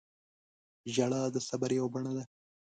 [0.93, 2.23] •ژړا د صبر یوه بڼه ده.